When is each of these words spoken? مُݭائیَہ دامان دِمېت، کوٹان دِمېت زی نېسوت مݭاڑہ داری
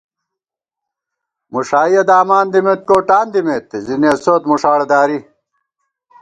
مُݭائیَہ 1.51 2.03
دامان 2.09 2.45
دِمېت، 2.53 2.81
کوٹان 2.89 3.25
دِمېت 3.33 3.65
زی 3.85 3.95
نېسوت 4.01 4.43
مݭاڑہ 4.49 4.85
داری 4.91 5.19